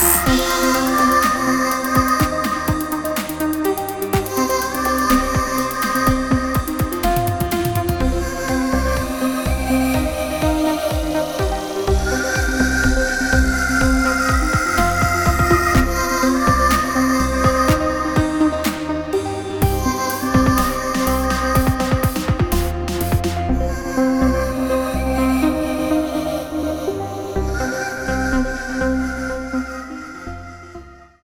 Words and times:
Podcast. 0.00 0.29